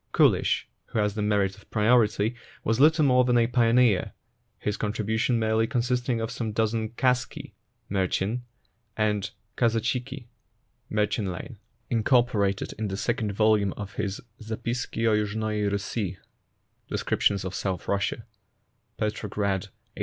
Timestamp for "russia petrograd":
17.87-19.69